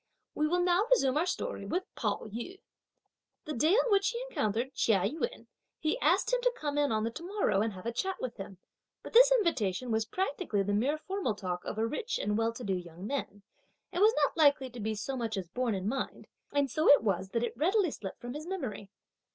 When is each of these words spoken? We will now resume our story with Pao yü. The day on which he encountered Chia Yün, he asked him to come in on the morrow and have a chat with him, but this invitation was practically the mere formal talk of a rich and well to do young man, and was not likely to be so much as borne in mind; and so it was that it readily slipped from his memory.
We 0.33 0.47
will 0.47 0.61
now 0.61 0.87
resume 0.89 1.15
our 1.19 1.27
story 1.27 1.63
with 1.63 1.83
Pao 1.93 2.21
yü. 2.23 2.59
The 3.45 3.53
day 3.53 3.75
on 3.75 3.91
which 3.91 4.09
he 4.09 4.25
encountered 4.31 4.73
Chia 4.73 5.01
Yün, 5.01 5.45
he 5.77 5.99
asked 5.99 6.33
him 6.33 6.41
to 6.41 6.51
come 6.57 6.79
in 6.79 6.91
on 6.91 7.03
the 7.03 7.13
morrow 7.21 7.61
and 7.61 7.73
have 7.73 7.85
a 7.85 7.91
chat 7.91 8.19
with 8.19 8.37
him, 8.37 8.57
but 9.03 9.13
this 9.13 9.31
invitation 9.31 9.91
was 9.91 10.05
practically 10.05 10.63
the 10.63 10.73
mere 10.73 10.97
formal 10.97 11.35
talk 11.35 11.63
of 11.65 11.77
a 11.77 11.85
rich 11.85 12.17
and 12.17 12.35
well 12.35 12.51
to 12.51 12.63
do 12.63 12.73
young 12.73 13.05
man, 13.05 13.43
and 13.91 14.01
was 14.01 14.15
not 14.25 14.35
likely 14.35 14.71
to 14.71 14.79
be 14.79 14.95
so 14.95 15.15
much 15.15 15.37
as 15.37 15.47
borne 15.49 15.75
in 15.75 15.87
mind; 15.87 16.25
and 16.51 16.71
so 16.71 16.89
it 16.89 17.03
was 17.03 17.29
that 17.29 17.43
it 17.43 17.55
readily 17.55 17.91
slipped 17.91 18.19
from 18.19 18.33
his 18.33 18.47
memory. 18.47 18.89